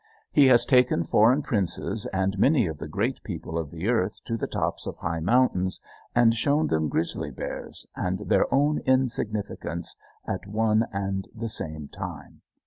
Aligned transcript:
He 0.31 0.47
has 0.47 0.65
taken 0.65 1.03
foreign 1.03 1.43
princes 1.43 2.07
and 2.07 2.39
many 2.39 2.65
of 2.65 2.79
the 2.79 2.87
great 2.87 3.21
people 3.23 3.55
of 3.55 3.69
the 3.69 3.87
earth 3.87 4.15
to 4.23 4.35
the 4.35 4.47
tops 4.47 4.87
of 4.87 4.97
high 4.97 5.19
mountains, 5.19 5.79
and 6.15 6.33
shown 6.33 6.65
them 6.69 6.89
grizzly 6.89 7.29
bears, 7.29 7.85
and 7.95 8.17
their 8.27 8.51
own 8.51 8.79
insignificance, 8.87 9.95
at 10.27 10.47
one 10.47 10.87
and 10.91 11.27
the 11.35 11.49
same 11.49 11.87
time. 11.87 12.41